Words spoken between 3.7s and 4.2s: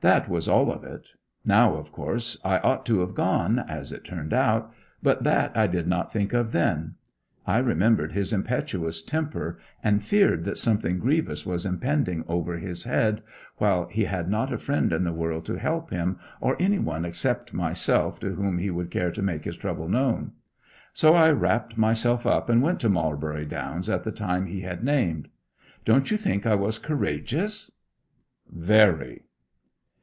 it